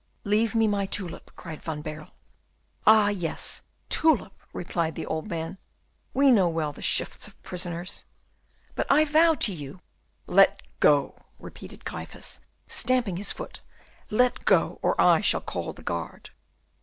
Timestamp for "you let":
9.53-10.63